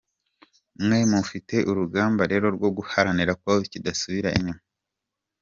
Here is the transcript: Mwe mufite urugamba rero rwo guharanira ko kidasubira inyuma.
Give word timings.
Mwe 0.85 0.99
mufite 1.11 1.55
urugamba 1.69 2.23
rero 2.31 2.47
rwo 2.55 2.69
guharanira 2.77 3.33
ko 3.43 3.51
kidasubira 3.71 4.29
inyuma. 4.37 4.63